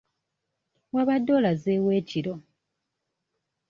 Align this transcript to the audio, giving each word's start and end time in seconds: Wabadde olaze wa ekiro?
Wabadde 0.93 1.31
olaze 1.37 1.73
wa 1.85 1.91
ekiro? 1.99 2.33